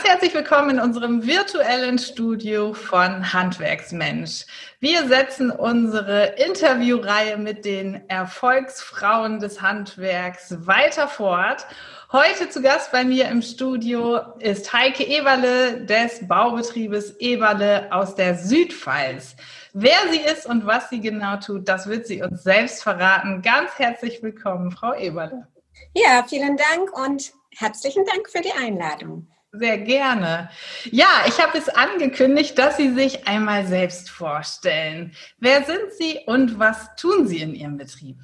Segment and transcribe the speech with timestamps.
[0.00, 4.46] Ganz herzlich willkommen in unserem virtuellen Studio von Handwerksmensch.
[4.78, 11.66] Wir setzen unsere Interviewreihe mit den Erfolgsfrauen des Handwerks weiter fort.
[12.12, 18.36] Heute zu Gast bei mir im Studio ist Heike Eberle des Baubetriebes Eberle aus der
[18.36, 19.36] Südpfalz.
[19.74, 23.42] Wer sie ist und was sie genau tut, das wird sie uns selbst verraten.
[23.42, 25.46] Ganz herzlich willkommen, Frau Eberle.
[25.92, 29.26] Ja, vielen Dank und herzlichen Dank für die Einladung.
[29.52, 30.48] Sehr gerne.
[30.92, 35.12] Ja, ich habe es angekündigt, dass Sie sich einmal selbst vorstellen.
[35.38, 38.16] Wer sind Sie und was tun Sie in Ihrem Betrieb?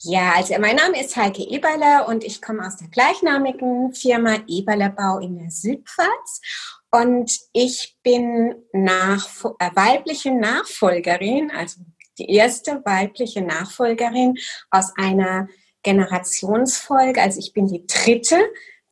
[0.00, 4.90] Ja, also mein Name ist Heike Eberle und ich komme aus der gleichnamigen Firma Eberle
[4.90, 6.42] Bau in der Südpfalz.
[6.90, 9.26] Und ich bin nach,
[9.58, 11.80] äh, weibliche Nachfolgerin, also
[12.18, 14.36] die erste weibliche Nachfolgerin
[14.70, 15.48] aus einer
[15.82, 17.22] Generationsfolge.
[17.22, 18.38] Also ich bin die dritte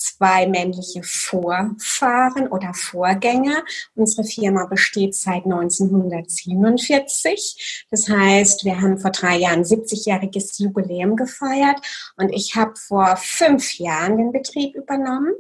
[0.05, 3.65] zwei männliche Vorfahren oder Vorgänger.
[3.95, 7.87] Unsere Firma besteht seit 1947.
[7.91, 11.81] Das heißt, wir haben vor drei Jahren 70-jähriges Jubiläum gefeiert
[12.17, 15.35] und ich habe vor fünf Jahren den Betrieb übernommen.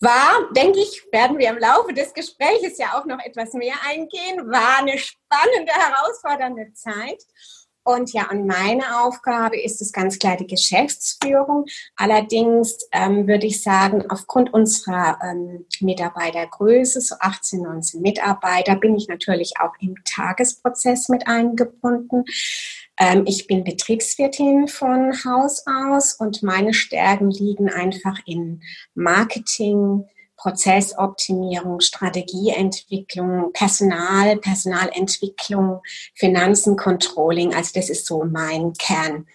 [0.00, 4.48] War, denke ich, werden wir im Laufe des Gesprächs ja auch noch etwas mehr eingehen,
[4.48, 7.20] war eine spannende, herausfordernde Zeit.
[7.88, 11.64] Und ja, und meine Aufgabe ist es ganz klar die Geschäftsführung.
[11.96, 19.08] Allerdings ähm, würde ich sagen, aufgrund unserer ähm, Mitarbeitergröße, so 18, 19 Mitarbeiter, bin ich
[19.08, 22.26] natürlich auch im Tagesprozess mit eingebunden.
[22.98, 28.60] Ähm, ich bin Betriebswirtin von Haus aus und meine Stärken liegen einfach in
[28.94, 30.04] Marketing,
[30.38, 35.82] Prozessoptimierung, Strategieentwicklung, Personal, Personalentwicklung,
[36.14, 37.54] Finanzen, Controlling.
[37.54, 39.26] Also das ist so mein Kern.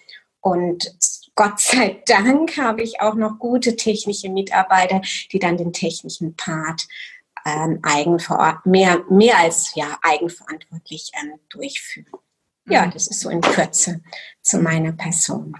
[0.41, 0.91] Und
[1.35, 6.87] Gott sei Dank habe ich auch noch gute technische Mitarbeiter, die dann den technischen Part
[7.45, 12.07] ähm, eigenver mehr, mehr als ja, eigenverantwortlich ähm, durchführen.
[12.65, 12.91] Ja, mhm.
[12.91, 14.01] das ist so in Kürze
[14.41, 15.55] zu meiner Person.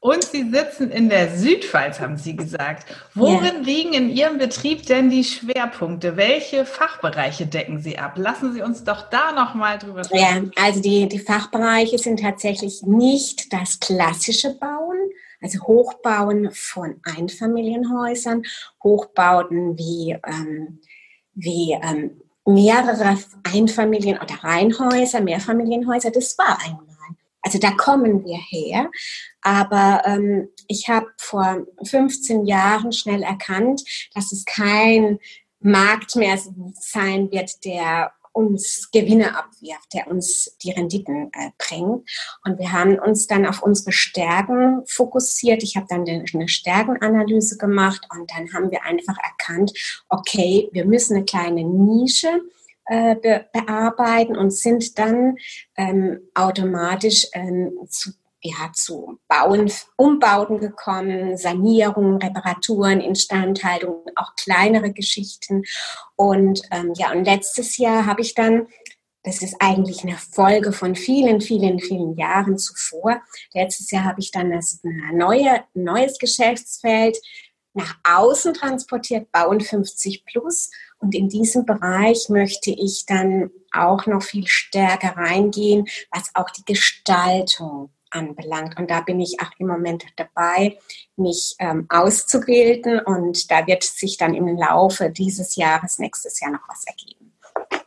[0.00, 2.86] Und Sie sitzen in der Südpfalz, haben Sie gesagt.
[3.14, 3.60] Worin ja.
[3.60, 6.16] liegen in Ihrem Betrieb denn die Schwerpunkte?
[6.16, 8.12] Welche Fachbereiche decken Sie ab?
[8.16, 10.52] Lassen Sie uns doch da nochmal drüber sprechen.
[10.56, 14.98] Ja, also die, die Fachbereiche sind tatsächlich nicht das klassische Bauen,
[15.40, 18.42] also Hochbauen von Einfamilienhäusern,
[18.82, 20.80] Hochbauten wie, ähm,
[21.34, 26.10] wie ähm, mehrere Einfamilien- oder Reihenhäuser, Mehrfamilienhäuser.
[26.10, 26.95] Das war einmal.
[27.46, 28.90] Also da kommen wir her.
[29.40, 33.84] Aber ähm, ich habe vor 15 Jahren schnell erkannt,
[34.16, 35.20] dass es kein
[35.60, 36.36] Markt mehr
[36.74, 42.10] sein wird, der uns Gewinne abwirft, der uns die Renditen äh, bringt.
[42.44, 45.62] Und wir haben uns dann auf unsere Stärken fokussiert.
[45.62, 49.72] Ich habe dann eine Stärkenanalyse gemacht und dann haben wir einfach erkannt,
[50.08, 52.40] okay, wir müssen eine kleine Nische
[52.86, 55.36] äh, be bearbeiten und sind dann
[55.76, 58.12] ähm, automatisch ähm, zu
[58.46, 65.64] ja, zu Bauen, Umbauten gekommen, Sanierungen, Reparaturen, Instandhaltung, auch kleinere Geschichten.
[66.14, 68.68] Und ähm, ja, und letztes Jahr habe ich dann,
[69.24, 73.20] das ist eigentlich eine Folge von vielen, vielen, vielen Jahren zuvor,
[73.52, 74.80] letztes Jahr habe ich dann das
[75.12, 77.18] neue, neues Geschäftsfeld
[77.74, 80.70] nach außen transportiert, Bauen 50 plus.
[80.98, 86.64] Und in diesem Bereich möchte ich dann auch noch viel stärker reingehen, was auch die
[86.64, 88.78] Gestaltung anbelangt.
[88.78, 90.78] Und da bin ich auch im Moment dabei,
[91.16, 93.00] mich ähm, auszubilden.
[93.00, 97.32] Und da wird sich dann im Laufe dieses Jahres, nächstes Jahr noch was ergeben.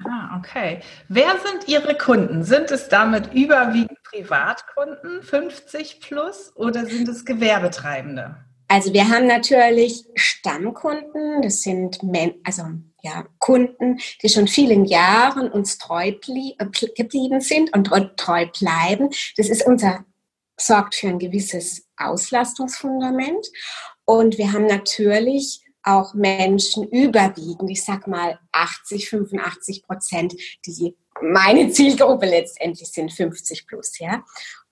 [0.06, 0.80] Ah, okay.
[1.08, 2.44] Wer sind Ihre Kunden?
[2.44, 8.38] Sind es damit überwiegend Privatkunden, 50 plus, oder sind es Gewerbetreibende?
[8.68, 12.64] Also wir haben natürlich Stammkunden, das sind Men also
[13.01, 16.66] ja, Kunden, die schon vielen Jahren uns treu äh,
[16.96, 19.09] geblieben sind und treu bleiben.
[19.37, 20.05] Das ist unser,
[20.57, 23.47] sorgt für ein gewisses Auslastungsfundament.
[24.05, 30.35] Und wir haben natürlich auch Menschen überwiegend, ich sag mal 80, 85 Prozent,
[30.66, 34.23] die meine Zielgruppe letztendlich sind 50 plus, ja.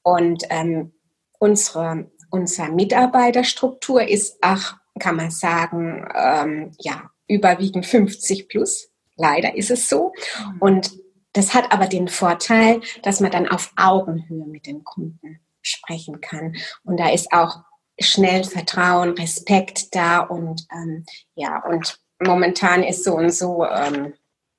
[0.03, 0.93] Und ähm,
[1.39, 8.89] unsere unsere Mitarbeiterstruktur ist, ach, kann man sagen, ähm, ja, überwiegend 50 plus.
[9.15, 10.13] Leider ist es so.
[10.53, 10.61] Mhm.
[10.61, 10.91] Und
[11.33, 16.55] das hat aber den Vorteil, dass man dann auf Augenhöhe mit den Kunden sprechen kann.
[16.83, 17.59] Und da ist auch
[17.99, 24.13] schnell Vertrauen, Respekt da und ähm, ja, und momentan ist so und so, ähm,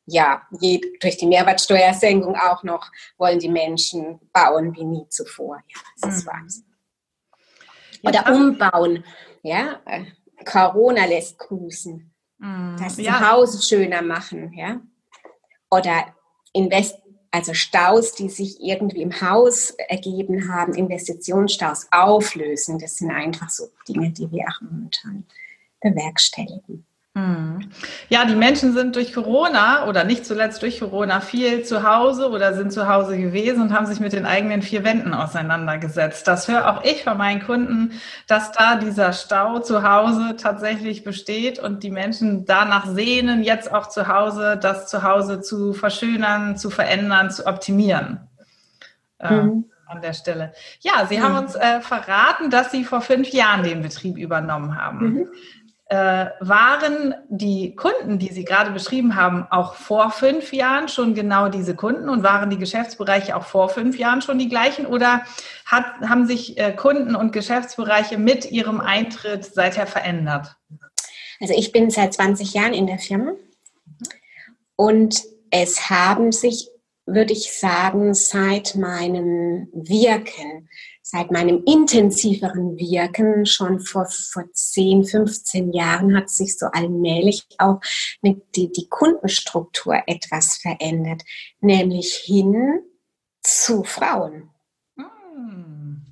[0.06, 5.62] ja, je, durch die Mehrwertsteuersenkung auch noch wollen die Menschen bauen wie nie zuvor.
[5.68, 6.30] Ja, das ist mhm.
[6.30, 6.64] Wahnsinn.
[8.02, 9.04] Oder umbauen.
[9.42, 10.04] Ja, äh,
[10.44, 12.14] Corona lässt grüßen.
[12.38, 12.76] Mhm.
[12.78, 13.18] Das ja.
[13.18, 14.52] Zuhause schöner machen.
[14.54, 14.80] Ja,
[15.70, 16.14] oder
[16.52, 16.96] Invest
[17.30, 22.78] also Staus, die sich irgendwie im Haus ergeben haben, Investitionsstaus auflösen.
[22.78, 25.24] Das sind einfach so Dinge, die wir auch momentan
[25.80, 26.86] bewerkstelligen.
[27.18, 27.70] Hm.
[28.08, 32.54] Ja, die Menschen sind durch Corona oder nicht zuletzt durch Corona viel zu Hause oder
[32.54, 36.28] sind zu Hause gewesen und haben sich mit den eigenen vier Wänden auseinandergesetzt.
[36.28, 37.92] Das höre auch ich von meinen Kunden,
[38.26, 43.88] dass da dieser Stau zu Hause tatsächlich besteht und die Menschen danach sehnen, jetzt auch
[43.88, 48.20] zu Hause das Zuhause zu verschönern, zu verändern, zu optimieren.
[49.20, 49.64] Ähm, mhm.
[49.86, 50.52] an der Stelle.
[50.80, 51.22] Ja, Sie mhm.
[51.22, 54.98] haben uns äh, verraten, dass Sie vor fünf Jahren den Betrieb übernommen haben.
[55.00, 55.28] Mhm.
[55.90, 61.48] Äh, waren die Kunden, die Sie gerade beschrieben haben, auch vor fünf Jahren schon genau
[61.48, 62.10] diese Kunden?
[62.10, 64.84] Und waren die Geschäftsbereiche auch vor fünf Jahren schon die gleichen?
[64.84, 65.22] Oder
[65.64, 70.56] hat, haben sich äh, Kunden und Geschäftsbereiche mit Ihrem Eintritt seither verändert?
[71.40, 73.32] Also ich bin seit 20 Jahren in der Firma.
[74.76, 76.68] Und es haben sich,
[77.08, 80.68] würde ich sagen, seit meinem Wirken
[81.10, 87.80] seit meinem intensiveren Wirken schon vor, vor 10, 15 Jahren hat sich so allmählich auch
[88.22, 91.22] die, die Kundenstruktur etwas verändert,
[91.60, 92.80] nämlich hin
[93.42, 94.50] zu Frauen.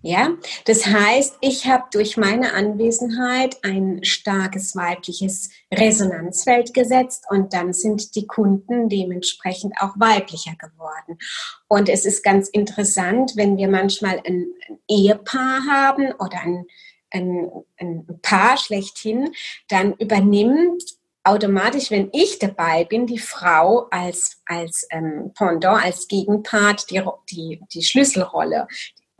[0.06, 0.36] Ja,
[0.66, 8.14] das heißt, ich habe durch meine Anwesenheit ein starkes weibliches Resonanzfeld gesetzt und dann sind
[8.14, 11.18] die Kunden dementsprechend auch weiblicher geworden.
[11.66, 14.46] Und es ist ganz interessant, wenn wir manchmal ein,
[14.86, 16.66] Ehepaar haben oder ein,
[17.10, 17.50] ein,
[17.80, 19.32] ein Paar schlechthin,
[19.66, 20.84] dann übernimmt
[21.24, 27.60] automatisch, wenn ich dabei bin, die Frau als, als ähm, Pendant, als Gegenpart die, die,
[27.72, 28.68] die Schlüsselrolle.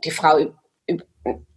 [0.05, 0.53] Die Frau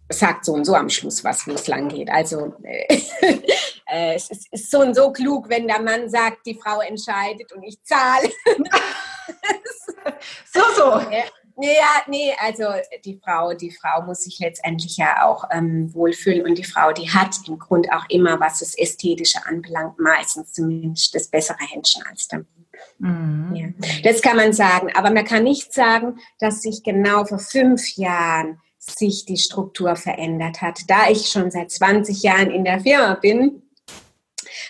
[0.09, 2.09] sagt so und so am Schluss was, wo es lang geht.
[2.09, 3.01] Also äh,
[3.87, 7.51] äh, es ist, ist, so und so klug, wenn der Mann sagt, die Frau entscheidet
[7.53, 8.29] und ich zahle.
[10.53, 10.83] so, so.
[11.11, 11.23] Ja.
[11.57, 12.63] Nee, ja, nee, also
[13.05, 17.09] die Frau, die Frau muss sich letztendlich ja auch ähm, wohlfühlen und die Frau, die
[17.09, 22.27] hat im Grund auch immer, was das Ästhetische anbelangt, meistens zumindest das bessere Händchen als
[22.29, 22.45] der
[22.97, 23.55] Mhm.
[23.55, 23.67] Ja.
[24.03, 28.59] Das kann man sagen, aber man kann nicht sagen, dass sich genau vor fünf Jahren
[28.81, 30.79] sich die Struktur verändert hat.
[30.87, 33.61] Da ich schon seit 20 Jahren in der Firma bin,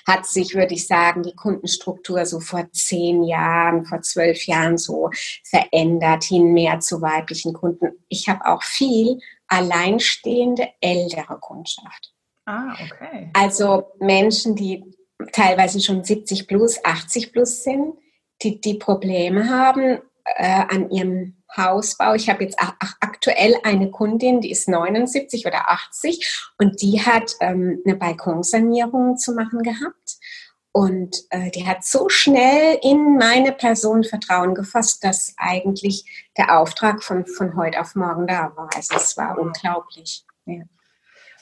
[0.06, 5.10] hat sich, würde ich sagen, die Kundenstruktur so vor zehn Jahren, vor zwölf Jahren so
[5.44, 7.92] verändert, hin mehr zu weiblichen Kunden.
[8.10, 12.14] Ich habe auch viel alleinstehende ältere Kundschaft.
[12.46, 13.30] Ah, okay.
[13.34, 14.84] Also Menschen, die
[15.32, 17.94] teilweise schon 70 plus, 80 plus sind,
[18.42, 20.00] die, die Probleme haben
[20.36, 22.14] äh, an ihrem Hausbau.
[22.14, 22.58] Ich habe jetzt
[23.00, 29.34] aktuell eine Kundin, die ist 79 oder 80 und die hat ähm, eine Balkonsanierung zu
[29.34, 30.18] machen gehabt.
[30.74, 37.04] Und äh, die hat so schnell in meine Person Vertrauen gefasst, dass eigentlich der Auftrag
[37.04, 38.70] von, von heute auf morgen da war.
[38.74, 40.24] Also es war unglaublich.
[40.46, 40.64] Ja.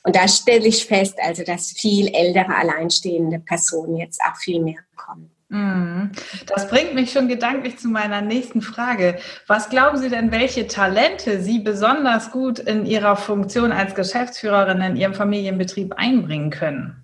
[0.03, 4.81] Und da stelle ich fest, also dass viel ältere alleinstehende Personen jetzt auch viel mehr
[4.95, 5.31] kommen.
[5.49, 6.11] Mhm.
[6.45, 9.19] Das bringt mich schon gedanklich zu meiner nächsten Frage.
[9.47, 14.95] Was glauben Sie denn, welche Talente Sie besonders gut in Ihrer Funktion als Geschäftsführerin in
[14.95, 17.03] Ihrem Familienbetrieb einbringen können?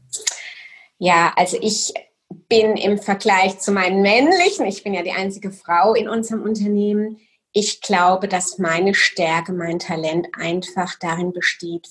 [1.00, 1.94] Ja, also ich
[2.48, 7.18] bin im Vergleich zu meinen männlichen, ich bin ja die einzige Frau in unserem Unternehmen,
[7.52, 11.88] ich glaube, dass meine Stärke, mein Talent einfach darin besteht,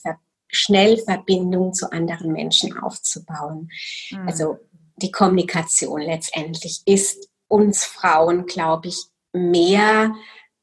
[0.49, 3.71] schnell Verbindungen zu anderen Menschen aufzubauen.
[4.11, 4.29] Mhm.
[4.29, 4.59] Also
[4.97, 10.15] die Kommunikation letztendlich ist uns Frauen, glaube ich, mehr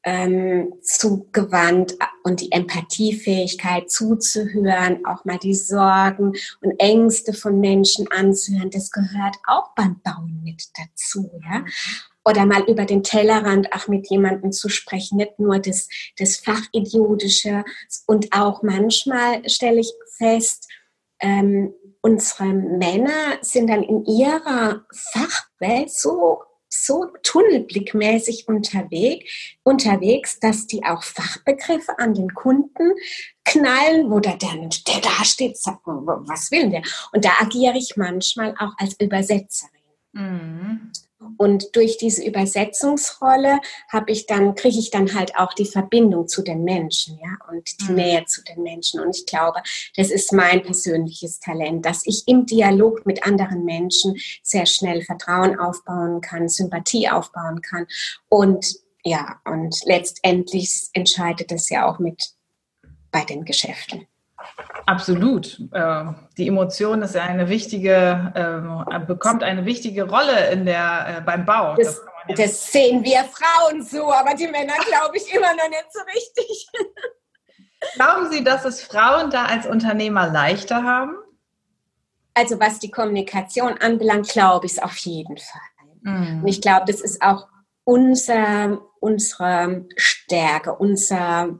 [0.04, 8.70] ähm, zugewandt und die Empathiefähigkeit zuzuhören, auch mal die Sorgen und Ängste von Menschen anzuhören,
[8.70, 11.64] das gehört auch beim Bauen mit dazu, ja.
[12.24, 17.64] Oder mal über den Tellerrand auch mit jemandem zu sprechen, nicht nur das, das Fachidiotische
[18.06, 20.68] und auch manchmal stelle ich fest,
[21.18, 26.42] ähm, unsere Männer sind dann in ihrer Fachwelt so
[26.74, 29.30] so tunnelblickmäßig unterwegs,
[29.62, 32.94] unterwegs, dass die auch Fachbegriffe an den Kunden
[33.44, 36.82] knallen, wo der, der Mensch, der da steht, sagt, was will der?
[37.12, 39.70] Und da agiere ich manchmal auch als Übersetzerin.
[40.12, 40.92] Mhm.
[41.36, 46.42] Und durch diese Übersetzungsrolle habe ich dann, kriege ich dann halt auch die Verbindung zu
[46.42, 47.96] den Menschen, ja, und die mhm.
[47.96, 49.00] Nähe zu den Menschen.
[49.00, 49.62] Und ich glaube,
[49.96, 55.58] das ist mein persönliches Talent, dass ich im Dialog mit anderen Menschen sehr schnell Vertrauen
[55.58, 57.86] aufbauen kann, Sympathie aufbauen kann.
[58.28, 62.34] Und ja, und letztendlich entscheidet es ja auch mit
[63.10, 64.06] bei den Geschäften.
[64.86, 65.60] Absolut.
[65.72, 66.04] Äh,
[66.36, 71.44] die Emotion ist ja eine wichtige, ähm, bekommt eine wichtige Rolle in der, äh, beim
[71.44, 71.74] Bau.
[71.76, 75.92] Das, das, das sehen wir Frauen so, aber die Männer glaube ich immer noch nicht
[75.92, 76.68] so richtig.
[77.94, 81.16] Glauben Sie, dass es Frauen da als Unternehmer leichter haben?
[82.34, 85.60] Also was die Kommunikation anbelangt, glaube ich es auf jeden Fall.
[86.02, 86.42] Mhm.
[86.42, 87.48] Und ich glaube, das ist auch
[87.84, 91.58] unser, unsere Stärke, unser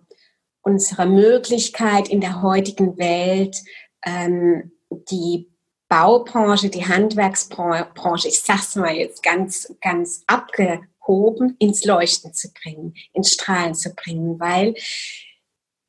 [0.62, 3.56] unsere Möglichkeit in der heutigen Welt,
[4.04, 4.72] ähm,
[5.10, 5.48] die
[5.88, 13.32] Baubranche, die Handwerksbranche, ich sag's mal jetzt ganz, ganz abgehoben, ins Leuchten zu bringen, ins
[13.32, 14.74] Strahlen zu bringen, weil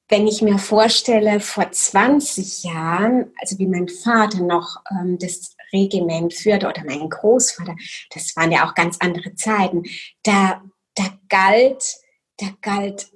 [0.09, 6.33] wenn ich mir vorstelle, vor 20 Jahren, also wie mein Vater noch ähm, das Regiment
[6.33, 7.75] führte oder mein Großvater,
[8.13, 9.83] das waren ja auch ganz andere Zeiten,
[10.23, 10.61] da,
[10.95, 11.95] da galt,
[12.37, 13.11] da galt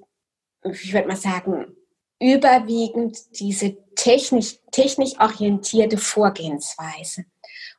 [0.72, 1.76] ich würde mal sagen,
[2.20, 7.26] überwiegend diese technisch, technisch orientierte Vorgehensweise.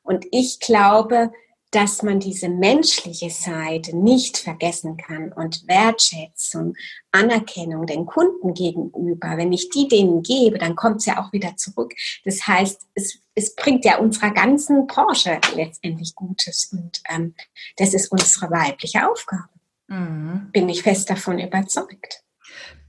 [0.02, 1.32] Und ich glaube,
[1.70, 6.74] dass man diese menschliche Seite nicht vergessen kann und Wertschätzung,
[7.12, 11.56] Anerkennung den Kunden gegenüber, wenn ich die denen gebe, dann kommt es ja auch wieder
[11.56, 11.92] zurück.
[12.24, 17.34] Das heißt, es, es bringt ja unserer ganzen Branche letztendlich Gutes und ähm,
[17.76, 19.48] das ist unsere weibliche Aufgabe.
[19.88, 20.48] Mhm.
[20.52, 22.22] Bin ich fest davon überzeugt.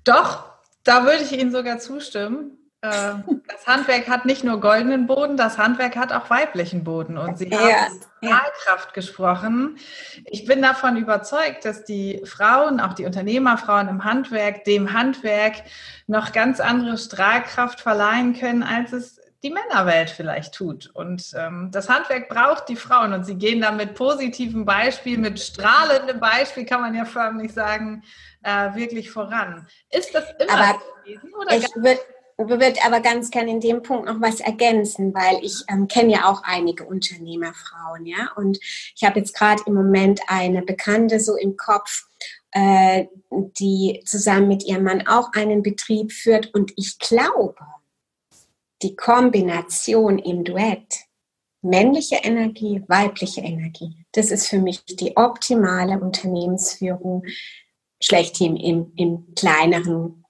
[0.10, 0.44] Doch,
[0.84, 2.58] da würde ich Ihnen sogar zustimmen.
[2.82, 3.13] Äh,
[3.48, 7.18] das Handwerk hat nicht nur goldenen Boden, das Handwerk hat auch weiblichen Boden.
[7.18, 7.88] Und Sie haben ja,
[8.18, 9.78] Strahlkraft gesprochen.
[10.25, 15.56] Ich bin davon überzeugt, dass die Frauen, auch die Unternehmerfrauen im Handwerk, dem Handwerk
[16.08, 20.89] noch ganz andere Strahlkraft verleihen können, als es die Männerwelt vielleicht tut.
[20.94, 25.39] Und ähm, das Handwerk braucht die Frauen und sie gehen da mit positivem Beispiel, mit
[25.39, 28.04] strahlendem Beispiel, kann man ja förmlich sagen,
[28.43, 29.67] äh, wirklich voran.
[29.91, 31.34] Ist das immer aber so gewesen?
[31.36, 32.00] Oder ich würde
[32.48, 36.29] würde aber ganz gerne in dem Punkt noch was ergänzen, weil ich ähm, kenne ja
[36.29, 41.58] auch einige Unternehmerfrauen, ja, und ich habe jetzt gerade im Moment eine Bekannte so im
[41.58, 42.08] Kopf,
[42.51, 47.55] äh, die zusammen mit ihrem Mann auch einen Betrieb führt und ich glaube,
[48.81, 50.96] die Kombination im Duett,
[51.62, 57.25] männliche Energie, weibliche Energie, das ist für mich die optimale Unternehmensführung
[58.01, 60.24] schlechthin im, im kleineren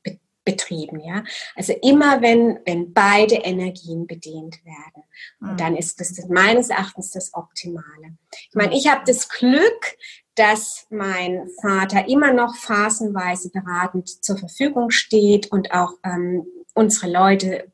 [0.45, 1.23] Betrieben, ja.
[1.55, 5.03] Also immer wenn, wenn beide Energien bedient werden,
[5.39, 5.57] mhm.
[5.57, 8.17] dann ist das meines Erachtens das Optimale.
[8.31, 9.97] Ich meine, ich habe das Glück,
[10.33, 17.71] dass mein Vater immer noch phasenweise beratend zur Verfügung steht und auch ähm, unsere Leute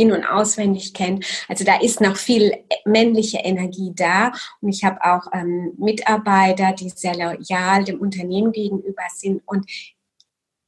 [0.00, 1.24] in- und auswendig kennt.
[1.48, 4.32] Also da ist noch viel männliche Energie da.
[4.60, 9.42] Und ich habe auch ähm, Mitarbeiter, die sehr loyal dem Unternehmen gegenüber sind.
[9.46, 9.70] Und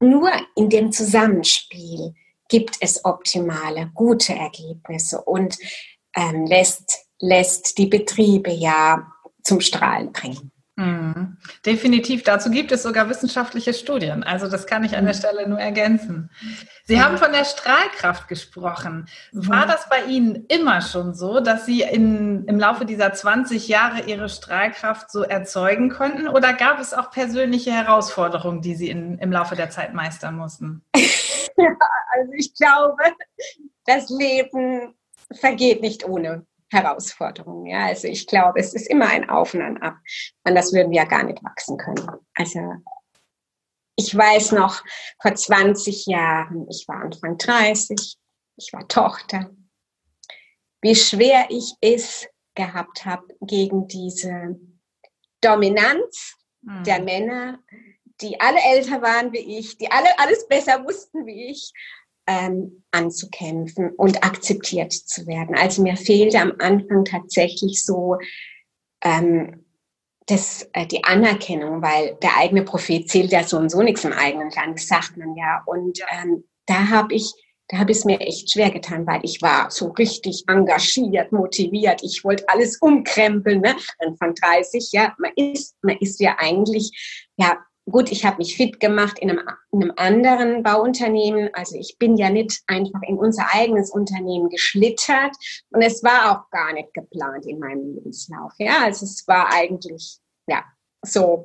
[0.01, 2.15] nur in dem Zusammenspiel
[2.49, 5.57] gibt es optimale, gute Ergebnisse und
[6.15, 9.11] ähm, lässt, lässt die Betriebe ja
[9.43, 10.52] zum Strahlen bringen.
[10.77, 11.37] Mhm.
[11.67, 12.23] Definitiv.
[12.23, 14.23] Dazu gibt es sogar wissenschaftliche Studien.
[14.23, 15.19] Also das kann ich an der mhm.
[15.19, 16.31] Stelle nur ergänzen.
[16.85, 19.07] Sie haben von der Strahlkraft gesprochen.
[19.33, 24.03] War das bei Ihnen immer schon so, dass Sie in, im Laufe dieser 20 Jahre
[24.07, 26.27] Ihre Strahlkraft so erzeugen konnten?
[26.27, 30.83] Oder gab es auch persönliche Herausforderungen, die Sie in, im Laufe der Zeit meistern mussten?
[30.97, 31.05] ja,
[32.15, 33.03] also ich glaube,
[33.85, 34.95] das Leben
[35.39, 37.67] vergeht nicht ohne Herausforderungen.
[37.67, 39.97] Ja, also ich glaube, es ist immer ein Auf und ein Ab.
[40.45, 42.09] Anders würden wir ja gar nicht wachsen können.
[42.35, 42.61] Also
[43.97, 44.83] ich weiß noch,
[45.21, 48.17] vor 20 Jahren, ich war Anfang 30,
[48.57, 49.51] ich war Tochter,
[50.81, 54.59] wie schwer ich es gehabt habe gegen diese
[55.41, 56.85] Dominanz mhm.
[56.85, 57.59] der Männer,
[58.21, 61.73] die alle älter waren wie ich, die alle alles besser wussten wie ich
[62.33, 65.57] ähm, anzukämpfen und akzeptiert zu werden.
[65.57, 68.17] Also mir fehlte am Anfang tatsächlich so
[69.03, 69.65] ähm,
[70.27, 74.13] das, äh, die Anerkennung, weil der eigene Prophet zählt ja so und so nichts im
[74.13, 75.63] eigenen Land, sagt man ja.
[75.67, 77.33] Und ähm, da habe ich
[77.69, 82.03] da habe ich es mir echt schwer getan, weil ich war so richtig engagiert, motiviert.
[82.03, 83.63] Ich wollte alles umkrempeln.
[83.63, 83.75] Ne?
[83.99, 87.57] Anfang 30, ja, man ist, man ist ja eigentlich ja
[87.91, 91.51] gut, ich habe mich fit gemacht in einem, in einem, anderen Bauunternehmen.
[91.53, 95.35] Also ich bin ja nicht einfach in unser eigenes Unternehmen geschlittert
[95.71, 98.53] und es war auch gar nicht geplant in meinem Lebenslauf.
[98.59, 100.65] Ja, also es war eigentlich ja
[101.05, 101.45] so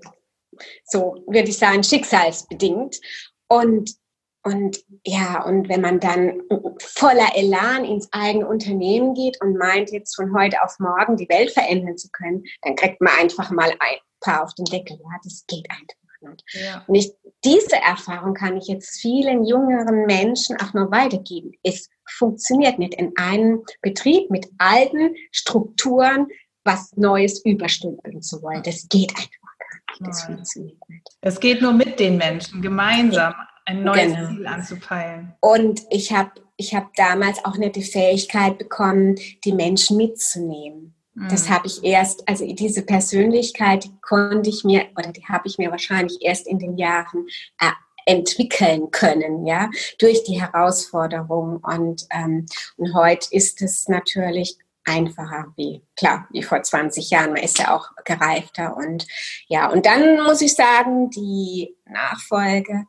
[0.86, 3.00] so würde ich sagen schicksalsbedingt
[3.48, 3.96] und
[4.44, 6.42] und ja, und wenn man dann
[6.80, 11.52] voller Elan ins eigene Unternehmen geht und meint, jetzt von heute auf morgen die Welt
[11.52, 14.98] verändern zu können, dann kriegt man einfach mal ein paar auf den Deckel.
[15.02, 16.44] Ja, das geht einfach nicht.
[16.52, 16.84] Ja.
[16.88, 17.12] Und ich,
[17.44, 21.52] diese Erfahrung kann ich jetzt vielen jüngeren Menschen auch nur weitergeben.
[21.64, 26.28] Es funktioniert nicht in einem Betrieb mit alten Strukturen
[26.64, 28.62] was Neues überstülpen zu wollen.
[28.64, 30.08] Das geht einfach gar nicht.
[30.10, 31.08] Das funktioniert nicht.
[31.22, 33.34] Es geht nur mit den Menschen gemeinsam
[33.66, 34.30] ein neues genau.
[34.30, 35.34] Ziel anzupeilen.
[35.40, 40.96] Und ich habe ich hab damals auch nicht die Fähigkeit bekommen, die Menschen mitzunehmen.
[41.18, 41.30] Mhm.
[41.30, 45.58] Das habe ich erst, also diese Persönlichkeit die konnte ich mir, oder die habe ich
[45.58, 47.26] mir wahrscheinlich erst in den Jahren
[47.60, 47.72] äh,
[48.06, 49.70] entwickeln können, ja,
[50.00, 51.58] durch die Herausforderung.
[51.58, 52.46] Und, ähm,
[52.78, 57.34] und heute ist es natürlich einfacher wie, klar, wie vor 20 Jahren.
[57.34, 59.06] Man ist ja auch gereifter und
[59.48, 62.86] ja, und dann muss ich sagen, die Nachfolge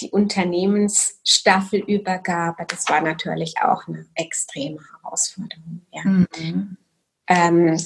[0.00, 5.86] die Unternehmensstaffelübergabe, das war natürlich auch eine extreme Herausforderung.
[5.92, 6.02] Ja.
[6.04, 6.76] Mhm.
[7.28, 7.78] Ähm,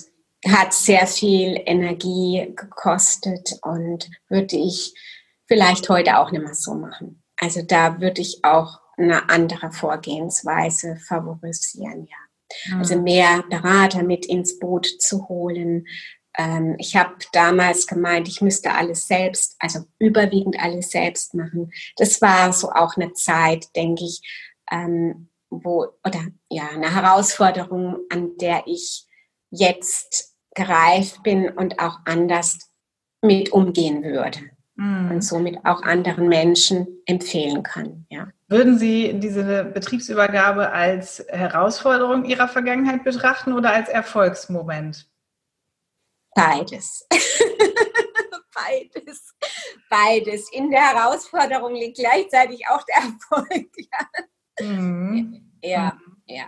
[0.47, 4.95] hat sehr viel Energie gekostet und würde ich
[5.47, 7.23] vielleicht heute auch nicht mehr so machen.
[7.37, 12.73] Also da würde ich auch eine andere Vorgehensweise favorisieren, ja.
[12.75, 12.79] Mhm.
[12.79, 15.85] Also mehr Berater mit ins Boot zu holen,
[16.39, 21.73] ähm, ich habe damals gemeint, ich müsste alles selbst, also überwiegend alles selbst machen.
[21.97, 24.23] Das war so auch eine Zeit, denke ich,
[24.71, 29.07] ähm, wo, oder ja, eine Herausforderung, an der ich
[29.51, 32.59] jetzt gereift bin und auch anders
[33.23, 34.41] mit umgehen würde.
[34.75, 35.11] Mhm.
[35.11, 38.07] Und somit auch anderen Menschen empfehlen kann.
[38.11, 38.29] Ja.
[38.47, 45.09] Würden Sie diese Betriebsübergabe als Herausforderung Ihrer Vergangenheit betrachten oder als Erfolgsmoment?
[46.35, 47.07] Beides.
[48.55, 49.35] Beides.
[49.91, 50.53] Beides.
[50.53, 53.71] In der Herausforderung liegt gleichzeitig auch der Erfolg.
[53.77, 54.65] Ja.
[54.65, 55.53] Mhm.
[55.63, 56.23] Ja, mhm.
[56.27, 56.47] ja.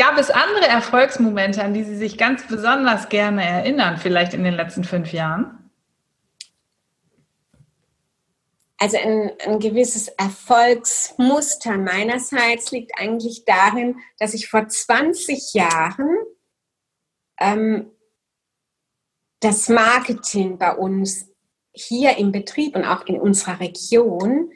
[0.00, 4.54] Gab es andere Erfolgsmomente, an die Sie sich ganz besonders gerne erinnern, vielleicht in den
[4.54, 5.70] letzten fünf Jahren?
[8.78, 16.16] Also ein, ein, gewisses Erfolgsmuster meinerseits liegt eigentlich darin, dass ich vor 20 Jahren
[17.38, 17.90] ähm,
[19.40, 21.28] das Marketing bei uns
[21.72, 24.50] hier im Betrieb und auch in unserer Region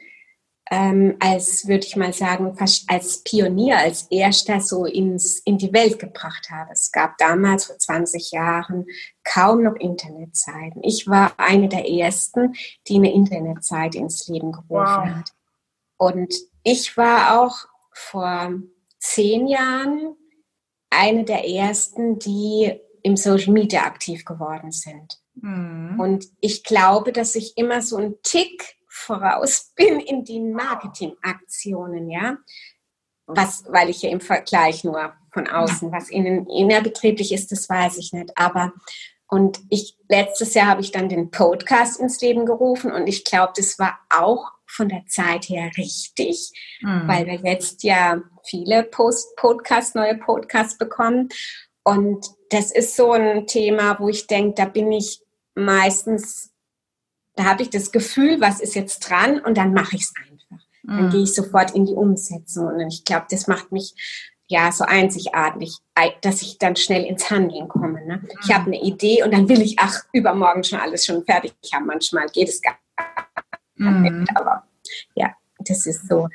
[0.71, 5.71] ähm, als, würde ich mal sagen, fast als Pionier, als erster so ins, in die
[5.73, 6.71] Welt gebracht habe.
[6.71, 8.85] Es gab damals vor 20 Jahren
[9.23, 10.83] kaum noch Internetseiten.
[10.83, 12.55] Ich war eine der ersten,
[12.87, 15.05] die eine Internetseite ins Leben gerufen wow.
[15.05, 15.31] hat.
[15.97, 18.53] Und ich war auch vor
[18.99, 20.15] zehn Jahren
[20.89, 25.19] eine der ersten, die im Social Media aktiv geworden sind.
[25.35, 25.99] Mhm.
[25.99, 32.37] Und ich glaube, dass ich immer so ein Tick voraus bin in den Marketingaktionen, ja.
[33.27, 37.97] Was, weil ich ja im Vergleich nur von außen, was innen innerbetrieblich ist, das weiß
[37.97, 38.37] ich nicht.
[38.37, 38.71] Aber
[39.27, 43.53] und ich letztes Jahr habe ich dann den Podcast ins Leben gerufen und ich glaube,
[43.55, 47.07] das war auch von der Zeit her richtig, mhm.
[47.07, 51.29] weil wir jetzt ja viele Post Podcasts, neue Podcasts bekommen.
[51.83, 55.21] Und das ist so ein Thema, wo ich denke, da bin ich
[55.55, 56.51] meistens,
[57.35, 60.65] da habe ich das Gefühl, was ist jetzt dran und dann mache ich es einfach.
[60.83, 60.97] Mhm.
[60.97, 62.67] Dann gehe ich sofort in die Umsetzung.
[62.67, 63.93] Und ich glaube, das macht mich
[64.47, 65.77] ja so einzigartig,
[66.21, 68.05] dass ich dann schnell ins Handeln komme.
[68.05, 68.17] Ne?
[68.17, 68.29] Mhm.
[68.43, 71.87] Ich habe eine Idee und dann will ich, ach, übermorgen schon alles schon fertig haben.
[71.87, 72.77] Manchmal geht es gar
[73.75, 74.11] nicht.
[74.11, 74.25] Mhm.
[74.35, 74.63] Aber
[75.15, 76.29] ja, das ist so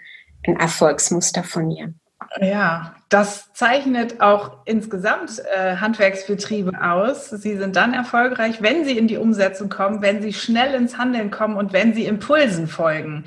[0.46, 1.94] ein Erfolgsmuster von mir.
[2.38, 7.28] Ja, das zeichnet auch insgesamt äh, Handwerksbetriebe aus.
[7.30, 11.30] Sie sind dann erfolgreich, wenn sie in die Umsetzung kommen, wenn sie schnell ins Handeln
[11.32, 13.24] kommen und wenn sie Impulsen folgen,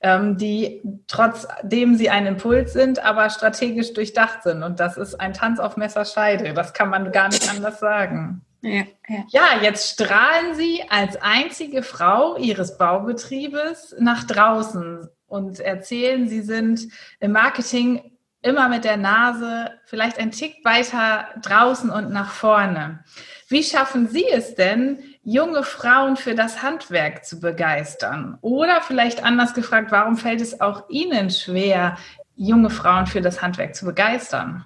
[0.00, 4.62] ähm, die trotzdem sie ein Impuls sind, aber strategisch durchdacht sind.
[4.62, 6.54] Und das ist ein Tanz auf Messerscheide.
[6.54, 8.42] Das kann man gar nicht anders sagen.
[8.60, 9.24] Ja, ja.
[9.28, 16.88] ja, jetzt strahlen Sie als einzige Frau Ihres Baubetriebes nach draußen und erzählen, Sie sind
[17.20, 18.15] im Marketing
[18.46, 23.04] immer mit der Nase vielleicht ein Tick weiter draußen und nach vorne.
[23.48, 28.38] Wie schaffen Sie es denn, junge Frauen für das Handwerk zu begeistern?
[28.42, 31.96] Oder vielleicht anders gefragt, warum fällt es auch Ihnen schwer,
[32.36, 34.64] junge Frauen für das Handwerk zu begeistern?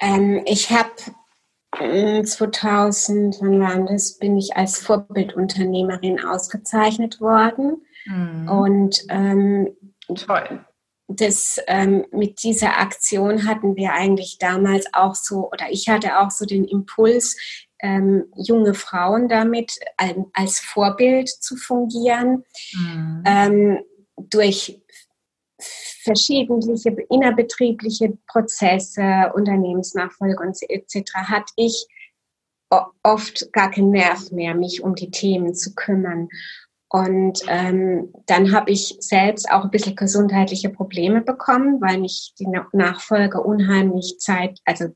[0.00, 7.84] Ähm, ich habe 2000, wann war das, bin ich als Vorbildunternehmerin ausgezeichnet worden.
[8.06, 8.48] Mhm.
[8.48, 9.76] Und ähm,
[10.14, 10.64] toll.
[11.16, 16.30] Das, ähm, mit dieser Aktion hatten wir eigentlich damals auch so, oder ich hatte auch
[16.30, 17.36] so den Impuls,
[17.80, 22.44] ähm, junge Frauen damit ähm, als Vorbild zu fungieren.
[22.72, 23.24] Mhm.
[23.26, 23.78] Ähm,
[24.16, 24.80] durch
[26.02, 26.74] verschiedene
[27.10, 31.12] innerbetriebliche Prozesse, Unternehmensnachfolge und etc.
[31.14, 31.86] hatte ich
[33.02, 36.28] oft gar keinen Nerv mehr, mich um die Themen zu kümmern.
[36.92, 42.46] Und ähm, dann habe ich selbst auch ein bisschen gesundheitliche Probleme bekommen, weil mich die
[42.72, 44.88] Nachfolge unheimlich Zeit, also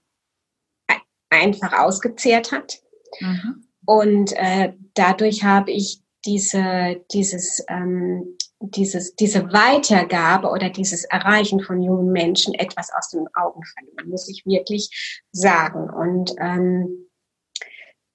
[1.31, 2.81] einfach ausgezehrt hat.
[3.19, 3.65] Mhm.
[3.87, 11.81] Und äh, dadurch habe ich diese, dieses, ähm, dieses, diese Weitergabe oder dieses Erreichen von
[11.81, 15.89] jungen Menschen etwas aus den Augen verloren, muss ich wirklich sagen.
[15.89, 17.09] Und ähm,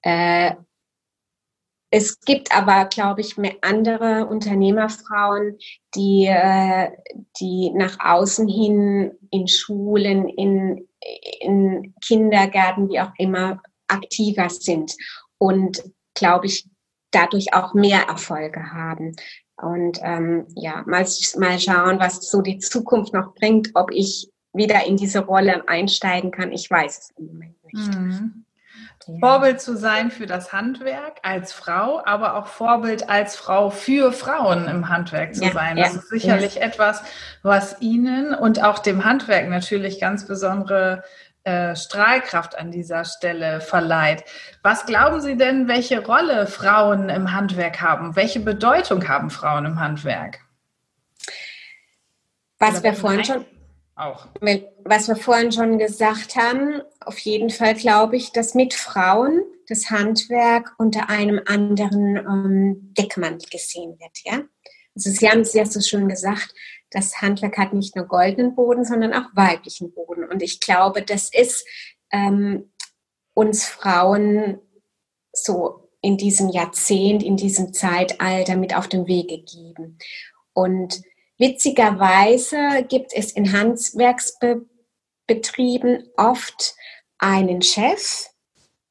[0.02, 0.54] äh,
[1.94, 5.58] es gibt aber, glaube ich, mehr andere Unternehmerfrauen,
[5.94, 6.90] die, äh,
[7.38, 10.88] die nach außen hin in Schulen, in,
[11.40, 14.96] in Kindergärten, wie auch immer, aktiver sind
[15.36, 15.82] und,
[16.14, 16.66] glaube ich,
[17.10, 19.14] dadurch auch mehr Erfolge haben.
[19.56, 24.86] Und ähm, ja, mal, mal schauen, was so die Zukunft noch bringt, ob ich wieder
[24.86, 26.52] in diese Rolle einsteigen kann.
[26.52, 27.94] Ich weiß es im Moment nicht.
[27.94, 28.46] Mhm.
[29.06, 29.14] Ja.
[29.20, 34.68] Vorbild zu sein für das Handwerk als Frau, aber auch Vorbild als Frau für Frauen
[34.68, 35.76] im Handwerk zu ja, sein.
[35.76, 37.02] Das ja, ist sicherlich etwas,
[37.42, 41.02] was Ihnen und auch dem Handwerk natürlich ganz besondere
[41.44, 44.22] äh, Strahlkraft an dieser Stelle verleiht.
[44.62, 48.14] Was glauben Sie denn, welche Rolle Frauen im Handwerk haben?
[48.14, 50.38] Welche Bedeutung haben Frauen im Handwerk?
[52.60, 53.44] Was wir vorhin schon
[53.94, 54.28] auch.
[54.84, 59.90] Was wir vorhin schon gesagt haben, auf jeden Fall glaube ich, dass mit Frauen das
[59.90, 64.18] Handwerk unter einem anderen ähm, Deckmantel gesehen wird.
[64.24, 64.42] Ja?
[64.94, 66.54] Also Sie haben es ja so schön gesagt,
[66.90, 70.24] das Handwerk hat nicht nur goldenen Boden, sondern auch weiblichen Boden.
[70.28, 71.66] Und ich glaube, das ist
[72.12, 72.70] ähm,
[73.34, 74.58] uns Frauen
[75.32, 79.98] so in diesem Jahrzehnt, in diesem Zeitalter mit auf den Weg gegeben.
[80.52, 81.02] Und
[81.42, 86.74] witzigerweise gibt es in Handwerksbetrieben oft
[87.18, 88.32] einen Chef,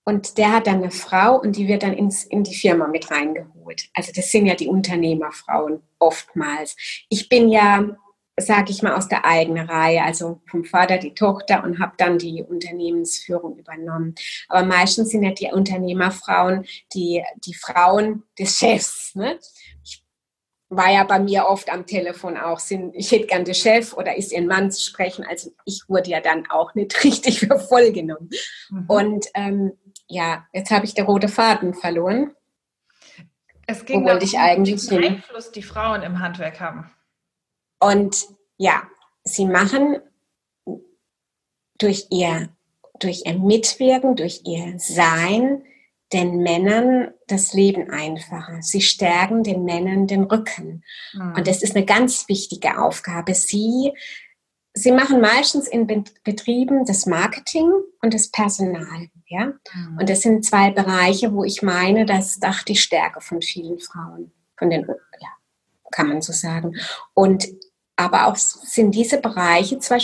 [0.03, 3.11] und der hat dann eine Frau und die wird dann ins, in die Firma mit
[3.11, 3.89] reingeholt.
[3.93, 6.75] Also das sind ja die Unternehmerfrauen oftmals.
[7.09, 7.95] Ich bin ja,
[8.35, 12.17] sage ich mal, aus der eigenen Reihe, also vom Vater die Tochter und habe dann
[12.17, 14.15] die Unternehmensführung übernommen.
[14.49, 19.13] Aber meistens sind ja die Unternehmerfrauen die, die Frauen des Chefs.
[19.13, 19.37] Ne?
[19.83, 20.00] Ich
[20.71, 24.15] war ja bei mir oft am Telefon auch, sind, ich hätte gern den Chef oder
[24.15, 25.25] ist ihr Mann zu sprechen.
[25.29, 28.29] Also ich wurde ja dann auch nicht richtig für voll genommen.
[28.69, 28.85] Mhm.
[28.87, 29.73] Und ähm,
[30.07, 32.33] ja, jetzt habe ich den roten Faden verloren.
[33.67, 36.89] Es ging darum, ich eigentlich den Einfluss, die Frauen im Handwerk haben.
[37.79, 38.83] Und ja,
[39.23, 39.97] sie machen
[41.77, 42.47] durch ihr,
[42.99, 45.65] durch ihr Mitwirken, durch ihr Sein
[46.13, 48.61] den Männern das Leben einfacher.
[48.61, 50.83] Sie stärken den Männern den Rücken.
[51.13, 51.35] Mhm.
[51.35, 53.33] Und das ist eine ganz wichtige Aufgabe.
[53.33, 53.93] Sie
[54.73, 55.85] Sie machen meistens in
[56.23, 57.69] Betrieben das Marketing
[58.01, 59.09] und das Personal.
[59.27, 59.47] Ja?
[59.73, 59.97] Mhm.
[59.99, 63.79] Und das sind zwei Bereiche, wo ich meine, das ist auch die Stärke von vielen
[63.79, 64.87] Frauen, von den,
[65.19, 65.27] ja,
[65.91, 66.77] kann man so sagen.
[67.13, 67.47] Und
[67.97, 69.99] aber auch sind diese Bereiche zwei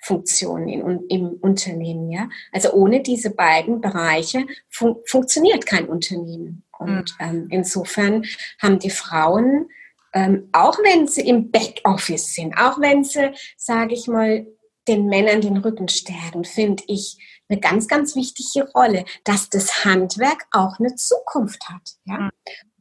[0.00, 2.10] Schlüsselfunktionen in, im Unternehmen.
[2.10, 2.28] Ja?
[2.52, 6.64] Also ohne diese beiden Bereiche fun funktioniert kein Unternehmen.
[6.78, 7.26] Und mhm.
[7.26, 8.24] ähm, insofern
[8.60, 9.68] haben die Frauen
[10.12, 14.44] ähm, auch wenn sie im Backoffice sind, auch wenn sie, sage ich mal,
[14.88, 17.16] den Männern den Rücken stärken, finde ich
[17.48, 21.92] eine ganz, ganz wichtige Rolle, dass das Handwerk auch eine Zukunft hat.
[22.06, 22.30] Ja?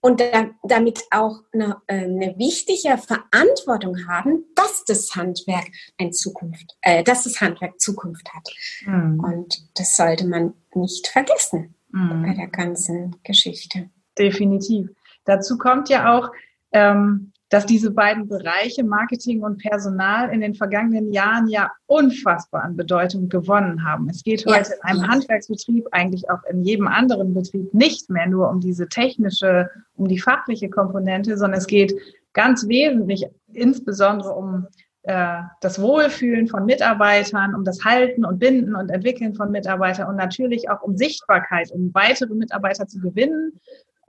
[0.01, 6.77] Und da, damit auch eine, äh, eine, wichtige Verantwortung haben, dass das Handwerk eine Zukunft,
[6.81, 8.49] äh, dass das Handwerk Zukunft hat.
[8.85, 9.19] Mhm.
[9.19, 12.23] Und das sollte man nicht vergessen mhm.
[12.23, 13.89] bei der ganzen Geschichte.
[14.17, 14.89] Definitiv.
[15.25, 16.31] Dazu kommt ja auch,
[16.71, 22.77] ähm, dass diese beiden Bereiche Marketing und Personal in den vergangenen Jahren ja unfassbar an
[22.77, 24.07] Bedeutung gewonnen haben.
[24.09, 28.49] Es geht heute in einem Handwerksbetrieb, eigentlich auch in jedem anderen Betrieb, nicht mehr nur
[28.49, 31.93] um diese technische, um die fachliche Komponente, sondern es geht
[32.33, 34.67] ganz wesentlich insbesondere um
[35.03, 40.17] äh, das Wohlfühlen von Mitarbeitern, um das Halten und Binden und Entwickeln von Mitarbeitern und
[40.17, 43.59] natürlich auch um Sichtbarkeit, um weitere Mitarbeiter zu gewinnen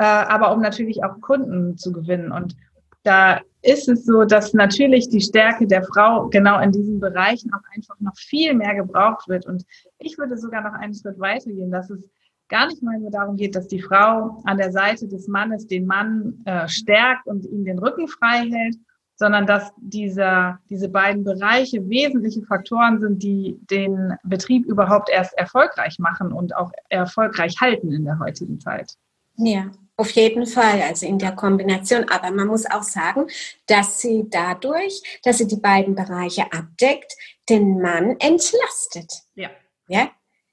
[0.01, 2.33] äh, aber um natürlich auch Kunden zu gewinnen.
[2.33, 2.57] Und
[3.03, 7.75] da ist es so, dass natürlich die Stärke der Frau genau in diesen Bereichen auch
[7.75, 9.47] einfach noch viel mehr gebraucht wird.
[9.47, 9.65] Und
[9.99, 12.03] ich würde sogar noch einen Schritt weitergehen, dass es
[12.49, 15.87] gar nicht mal nur darum geht, dass die Frau an der Seite des Mannes den
[15.87, 18.77] Mann äh, stärkt und ihm den Rücken frei hält,
[19.15, 25.99] sondern dass dieser, diese beiden Bereiche wesentliche Faktoren sind, die den Betrieb überhaupt erst erfolgreich
[25.99, 28.95] machen und auch erfolgreich halten in der heutigen Zeit.
[29.37, 32.09] Ja, auf jeden Fall, also in der Kombination.
[32.09, 33.27] Aber man muss auch sagen,
[33.67, 37.15] dass sie dadurch, dass sie die beiden Bereiche abdeckt,
[37.51, 39.13] den Mann entlastet.
[39.35, 39.51] Ja.
[39.89, 40.11] ja?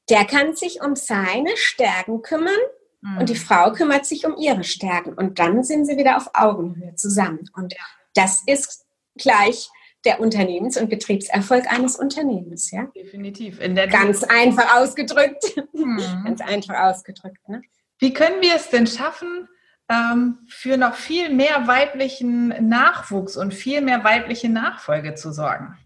[0.10, 2.60] Der kann sich um seine Stärken kümmern
[3.02, 3.20] mhm.
[3.20, 5.14] und die Frau kümmert sich um ihre Stärken.
[5.14, 7.50] Und dann sind sie wieder auf Augenhöhe zusammen.
[7.56, 7.74] Und
[8.16, 9.70] das ist gleich
[10.04, 12.70] der Unternehmens- und Betriebserfolg eines Unternehmens.
[12.72, 12.92] Ja?
[12.96, 13.60] Definitiv.
[13.60, 15.56] Ganz einfach ausgedrückt.
[15.74, 16.24] Mhm.
[16.26, 17.48] Ganz einfach ausgedrückt.
[17.48, 17.62] Ne?
[18.00, 19.48] Wie können wir es denn schaffen,
[19.90, 25.78] ähm, für noch viel mehr weiblichen Nachwuchs und viel mehr weibliche Nachfolge zu sorgen?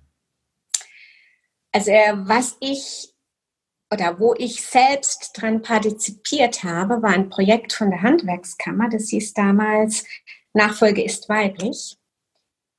[1.71, 3.13] Also äh, was ich
[3.93, 8.89] oder wo ich selbst dran partizipiert habe, war ein Projekt von der Handwerkskammer.
[8.89, 10.05] Das hieß damals
[10.53, 11.97] Nachfolge ist weiblich.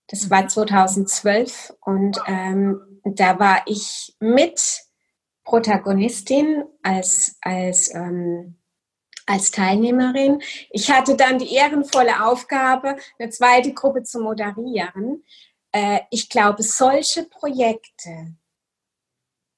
[0.08, 1.76] Das war 2012 mhm.
[1.80, 4.60] und ähm, da war ich mit
[5.44, 8.61] Protagonistin als, als ähm,
[9.26, 10.42] als Teilnehmerin.
[10.70, 15.24] Ich hatte dann die ehrenvolle Aufgabe, eine zweite Gruppe zu moderieren.
[15.72, 18.34] Äh, ich glaube, solche Projekte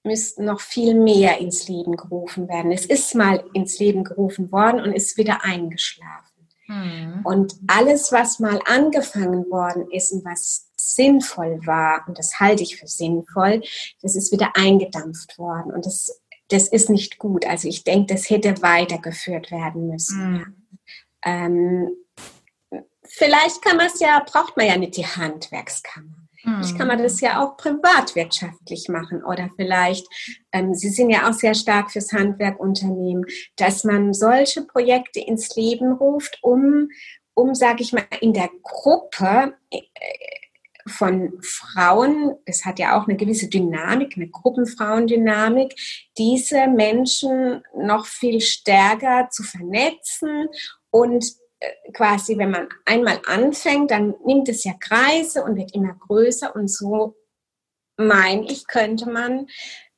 [0.04, 2.70] müssten noch viel mehr ins Leben gerufen werden.
[2.72, 6.34] Es ist mal ins Leben gerufen worden und ist wieder eingeschlafen.
[6.66, 7.20] Mhm.
[7.24, 12.76] Und alles, was mal angefangen worden ist und was sinnvoll war, und das halte ich
[12.76, 13.62] für sinnvoll,
[14.02, 15.72] das ist wieder eingedampft worden.
[15.72, 17.46] Und das das ist nicht gut.
[17.46, 20.32] Also ich denke, das hätte weitergeführt werden müssen.
[20.32, 20.56] Mhm.
[21.24, 21.90] Ähm,
[23.02, 26.24] vielleicht kann man es ja, braucht man ja nicht die Handwerkskammer.
[26.44, 30.06] Vielleicht kann man das ja auch privatwirtschaftlich machen oder vielleicht,
[30.52, 33.24] ähm, Sie sind ja auch sehr stark fürs Handwerkunternehmen,
[33.56, 36.90] dass man solche Projekte ins Leben ruft, um,
[37.32, 39.80] um sage ich mal, in der Gruppe äh,
[40.86, 45.74] von Frauen, das hat ja auch eine gewisse Dynamik, eine Gruppenfrauendynamik,
[46.18, 50.48] diese Menschen noch viel stärker zu vernetzen
[50.90, 51.24] und
[51.60, 56.54] äh, quasi, wenn man einmal anfängt, dann nimmt es ja Kreise und wird immer größer
[56.54, 57.16] und so
[57.96, 59.46] meine ich, könnte man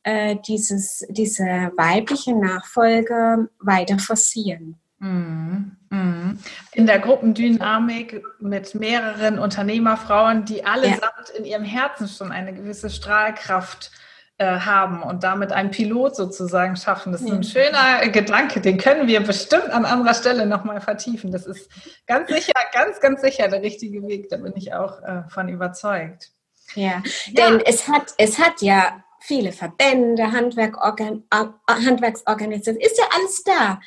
[0.03, 4.77] äh, dieses, diese weibliche Nachfolge weiter forcieren.
[4.99, 5.77] Mhm.
[5.91, 6.39] Mhm.
[6.73, 11.35] In der Gruppendynamik mit mehreren Unternehmerfrauen, die allesamt ja.
[11.39, 13.91] in ihrem Herzen schon eine gewisse Strahlkraft
[14.39, 17.13] äh, haben und damit einen Pilot sozusagen schaffen.
[17.13, 21.33] Das ist ein schöner Gedanke, den können wir bestimmt an anderer Stelle nochmal vertiefen.
[21.33, 21.71] Das ist
[22.07, 24.29] ganz sicher, ganz, ganz sicher der richtige Weg.
[24.29, 26.33] Da bin ich auch äh, von überzeugt.
[26.75, 27.49] Ja, ja.
[27.49, 31.25] denn es hat, es hat ja viele Verbände, Handwerk, Organ,
[31.67, 33.81] Handwerksorganisationen, ist ja alles da.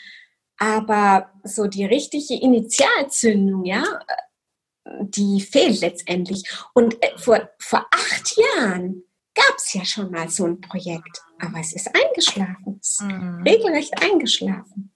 [0.59, 3.83] Aber so die richtige Initialzündung, ja,
[5.01, 6.43] die fehlt letztendlich.
[6.73, 11.59] Und äh, vor, vor acht Jahren gab es ja schon mal so ein Projekt, aber
[11.59, 13.43] es ist eingeschlafen, es ist mhm.
[13.45, 14.91] regelrecht eingeschlafen.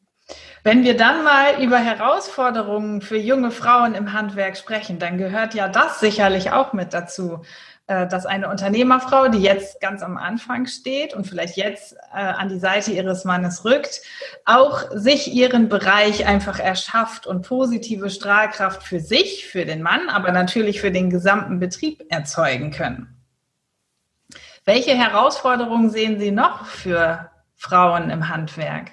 [0.63, 5.67] Wenn wir dann mal über Herausforderungen für junge Frauen im Handwerk sprechen, dann gehört ja
[5.67, 7.41] das sicherlich auch mit dazu.
[7.87, 12.47] Äh, dass eine Unternehmerfrau, die jetzt ganz am Anfang steht und vielleicht jetzt äh, an
[12.47, 14.01] die Seite ihres Mannes rückt,
[14.45, 20.31] auch sich ihren Bereich einfach erschafft und positive Strahlkraft für sich, für den Mann, aber
[20.31, 23.21] natürlich für den gesamten Betrieb erzeugen können.
[24.63, 28.91] Welche Herausforderungen sehen Sie noch für Frauen im Handwerk?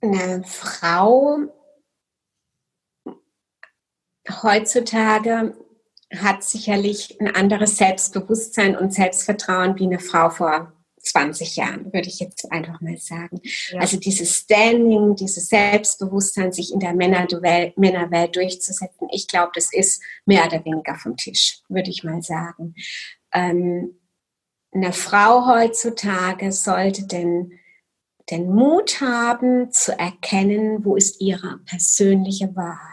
[0.00, 1.48] Eine Frau
[4.42, 5.56] heutzutage
[6.14, 12.20] hat sicherlich ein anderes Selbstbewusstsein und Selbstvertrauen wie eine Frau vor 20 Jahren, würde ich
[12.20, 13.40] jetzt einfach mal sagen.
[13.70, 13.80] Ja.
[13.80, 20.02] Also dieses Standing, dieses Selbstbewusstsein, sich in der Männerwelt, Männerwelt durchzusetzen, ich glaube, das ist
[20.26, 22.74] mehr oder weniger vom Tisch, würde ich mal sagen.
[23.32, 23.98] Ähm,
[24.72, 27.58] eine Frau heutzutage sollte den,
[28.30, 32.91] den Mut haben zu erkennen, wo ist ihre persönliche Wahrheit.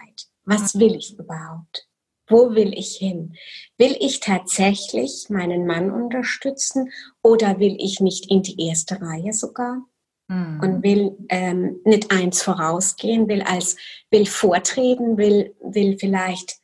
[0.49, 1.87] Was will ich überhaupt?
[2.27, 3.35] Wo will ich hin?
[3.77, 9.83] Will ich tatsächlich meinen Mann unterstützen oder will ich nicht in die erste Reihe sogar?
[10.27, 10.59] Mhm.
[10.61, 13.77] Und will ähm, nicht eins vorausgehen, will als
[14.11, 16.59] will vortreten, will will vielleicht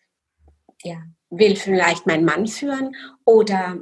[0.83, 0.97] ja
[1.29, 2.95] will vielleicht meinen Mann führen
[3.25, 3.77] oder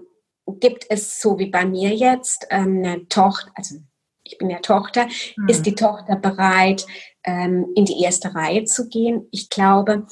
[0.60, 3.76] gibt es so wie bei mir jetzt ähm, eine Tochter, also
[4.24, 5.08] ich bin ja Tochter,
[5.38, 5.50] mhm.
[5.50, 6.86] ist die Tochter bereit,
[7.24, 9.28] ähm, in die erste Reihe zu gehen?
[9.32, 10.06] Ich glaube,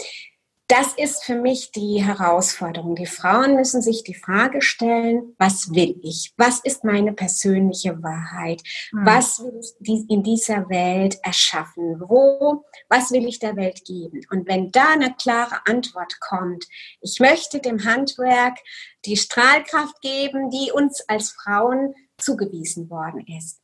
[0.71, 2.95] das ist für mich die Herausforderung.
[2.95, 6.33] Die Frauen müssen sich die Frage stellen, was will ich?
[6.37, 8.61] Was ist meine persönliche Wahrheit?
[8.93, 9.05] Mhm.
[9.05, 11.99] Was will ich in dieser Welt erschaffen?
[11.99, 14.21] Wo, was will ich der Welt geben?
[14.31, 16.65] Und wenn da eine klare Antwort kommt,
[17.01, 18.57] ich möchte dem Handwerk
[19.03, 23.60] die Strahlkraft geben, die uns als Frauen zugewiesen worden ist.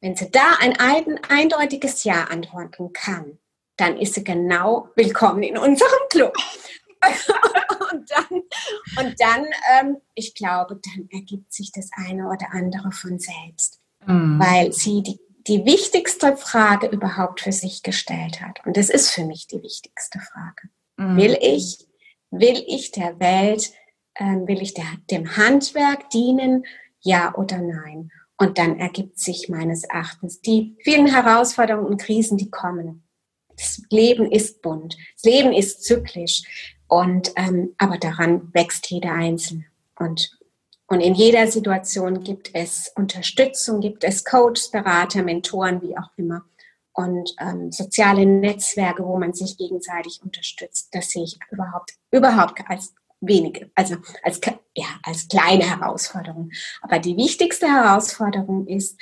[0.00, 3.38] Wenn sie da ein eindeutiges Ja antworten kann,
[3.76, 6.34] dann ist sie genau willkommen in unserem Club.
[7.92, 8.42] und dann,
[8.98, 9.46] und dann
[9.78, 14.38] ähm, ich glaube, dann ergibt sich das eine oder andere von selbst, mhm.
[14.38, 18.64] weil sie die, die wichtigste Frage überhaupt für sich gestellt hat.
[18.64, 20.68] Und das ist für mich die wichtigste Frage.
[20.96, 21.16] Mhm.
[21.16, 21.86] Will ich,
[22.30, 23.70] will ich der Welt,
[24.14, 26.64] äh, will ich der, dem Handwerk dienen,
[27.00, 28.10] ja oder nein?
[28.40, 33.04] Und dann ergibt sich meines Erachtens die vielen Herausforderungen und Krisen, die kommen
[33.60, 36.42] das Leben ist bunt, das Leben ist zyklisch.
[36.88, 39.66] Und ähm, aber daran wächst jeder Einzelne.
[39.98, 40.36] Und,
[40.88, 46.42] und in jeder Situation gibt es Unterstützung, gibt es Coaches, Berater, Mentoren, wie auch immer.
[46.92, 52.92] Und ähm, soziale Netzwerke, wo man sich gegenseitig unterstützt, das sehe ich überhaupt, überhaupt als
[53.20, 54.40] wenige, also als,
[54.74, 56.50] ja, als kleine Herausforderung.
[56.82, 59.00] Aber die wichtigste Herausforderung ist,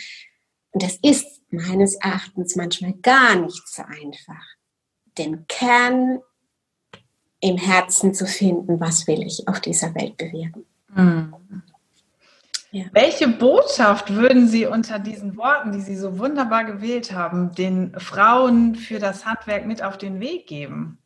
[0.73, 4.45] und das ist meines Erachtens manchmal gar nicht so einfach,
[5.17, 6.21] den Kern
[7.41, 10.67] im Herzen zu finden, was will ich auf dieser Welt bewirken.
[10.95, 11.35] Mhm.
[12.71, 12.85] Ja.
[12.93, 18.75] Welche Botschaft würden Sie unter diesen Worten, die Sie so wunderbar gewählt haben, den Frauen
[18.75, 20.99] für das Handwerk mit auf den Weg geben?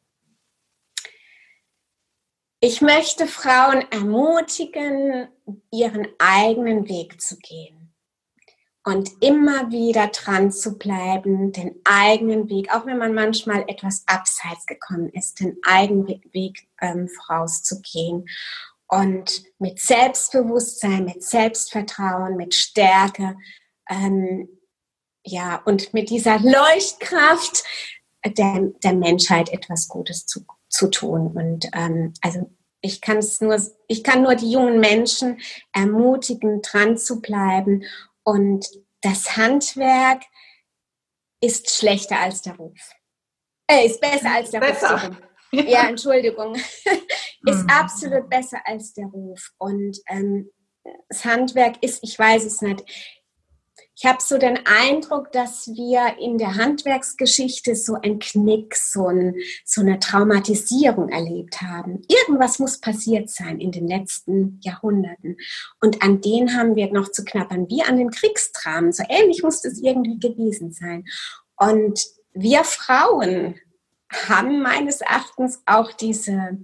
[2.64, 5.26] Ich möchte Frauen ermutigen,
[5.72, 7.92] ihren eigenen Weg zu gehen
[8.84, 14.66] und immer wieder dran zu bleiben, den eigenen Weg, auch wenn man manchmal etwas abseits
[14.66, 18.28] gekommen ist, den eigenen Weg ähm, vorauszugehen
[18.86, 23.36] und mit Selbstbewusstsein, mit Selbstvertrauen, mit Stärke,
[23.90, 24.48] ähm,
[25.24, 27.64] ja, und mit dieser Leuchtkraft
[28.24, 31.28] der, der Menschheit etwas Gutes zu, zu tun.
[31.28, 35.40] Und ähm, also ich kann es nur, ich kann nur die jungen Menschen
[35.72, 37.84] ermutigen, dran zu bleiben
[38.24, 38.66] und
[39.02, 40.22] das Handwerk
[41.40, 42.78] ist schlechter als der Ruf.
[43.68, 45.08] Äh, ist besser als der besser.
[45.08, 45.16] Ruf.
[45.52, 45.62] Ja.
[45.64, 46.54] ja, Entschuldigung.
[47.46, 47.70] ist mhm.
[47.70, 49.50] absolut besser als der Ruf.
[49.58, 50.50] Und ähm,
[51.08, 52.84] das Handwerk ist, ich weiß es nicht,
[54.02, 59.36] ich habe so den Eindruck, dass wir in der Handwerksgeschichte so ein Knick, so, ein,
[59.64, 62.02] so eine Traumatisierung erlebt haben.
[62.08, 65.36] Irgendwas muss passiert sein in den letzten Jahrhunderten.
[65.80, 68.90] Und an den haben wir noch zu knappern, wie an den Kriegstramen.
[68.90, 71.04] So ähnlich muss das irgendwie gewesen sein.
[71.56, 73.54] Und wir Frauen
[74.26, 76.58] haben meines Erachtens auch diese,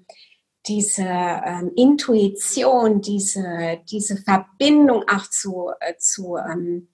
[0.66, 6.88] diese ähm, Intuition, diese, diese Verbindung auch zu, äh, zu ähm,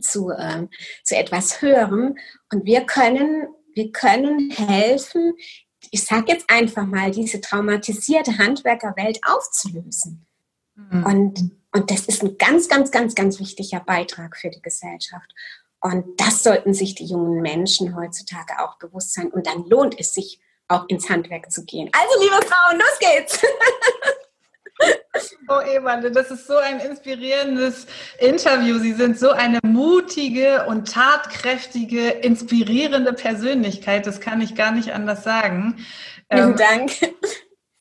[0.00, 0.66] zu, äh,
[1.04, 2.16] zu etwas Höherem.
[2.52, 5.34] Und wir können, wir können helfen,
[5.90, 10.26] ich sage jetzt einfach mal, diese traumatisierte Handwerkerwelt aufzulösen.
[10.74, 11.04] Mhm.
[11.04, 15.30] Und, und das ist ein ganz, ganz, ganz, ganz wichtiger Beitrag für die Gesellschaft.
[15.80, 19.30] Und das sollten sich die jungen Menschen heutzutage auch bewusst sein.
[19.30, 21.90] Und dann lohnt es sich, auch ins Handwerk zu gehen.
[21.92, 23.40] Also, liebe Frauen, los geht's!
[25.48, 27.86] Oh, Ewande, das ist so ein inspirierendes
[28.18, 28.78] Interview.
[28.78, 34.06] Sie sind so eine mutige und tatkräftige, inspirierende Persönlichkeit.
[34.06, 35.86] Das kann ich gar nicht anders sagen.
[36.30, 36.92] Vielen ähm, Dank.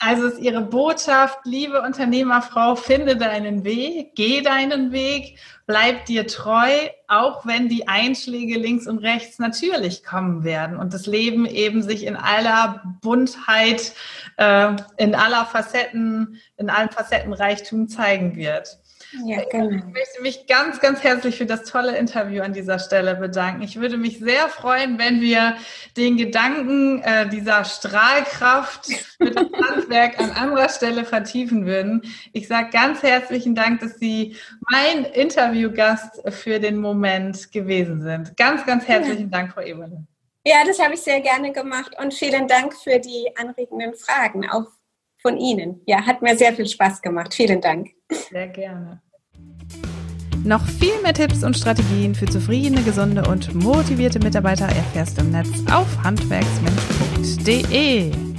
[0.08, 6.70] Also ist Ihre Botschaft, liebe Unternehmerfrau, finde deinen Weg, geh deinen Weg, bleib dir treu,
[7.08, 12.06] auch wenn die Einschläge links und rechts natürlich kommen werden und das Leben eben sich
[12.06, 13.94] in aller Buntheit,
[14.38, 18.78] äh, in aller Facetten, in allem Facettenreichtum zeigen wird.
[19.24, 19.70] Ja, genau.
[19.70, 23.62] Ich möchte mich ganz, ganz herzlich für das tolle Interview an dieser Stelle bedanken.
[23.62, 25.56] Ich würde mich sehr freuen, wenn wir
[25.96, 32.02] den Gedanken äh, dieser Strahlkraft mit dem Handwerk an anderer Stelle vertiefen würden.
[32.34, 34.36] Ich sage ganz herzlichen Dank, dass Sie
[34.70, 38.36] mein Interviewgast für den Moment gewesen sind.
[38.38, 39.38] Ganz, ganz herzlichen ja.
[39.38, 40.06] Dank, Frau Eberle.
[40.46, 44.68] Ja, das habe ich sehr gerne gemacht und vielen Dank für die anregenden Fragen, auch
[45.26, 45.82] von Ihnen.
[45.88, 47.34] Ja, hat mir sehr viel Spaß gemacht.
[47.34, 47.90] Vielen Dank.
[48.12, 49.02] Sehr gerne.
[50.44, 55.32] Noch viel mehr Tipps und Strategien für zufriedene, gesunde und motivierte Mitarbeiter erfährst du im
[55.32, 58.35] Netz auf handwerksmensch.de.